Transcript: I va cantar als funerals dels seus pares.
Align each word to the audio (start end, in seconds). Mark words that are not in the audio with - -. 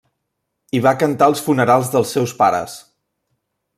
I 0.77 0.79
va 0.85 0.93
cantar 1.03 1.27
als 1.31 1.43
funerals 1.49 1.93
dels 1.97 2.15
seus 2.17 2.33
pares. 2.41 2.79